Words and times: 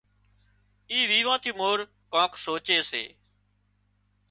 اِي 0.91 0.99
ويوان 1.09 1.37
ٿي 1.43 1.51
مور 1.59 1.77
ڪانڪ 2.13 2.31
سوچي 2.45 2.77
سي 2.89 3.03